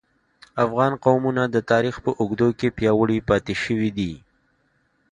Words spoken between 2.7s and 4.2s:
پیاوړي پاتې شوي دي